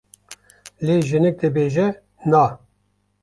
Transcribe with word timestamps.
lê 0.85 0.95
jinik 1.07 1.35
dibêje 1.41 1.87
Na! 2.29 2.43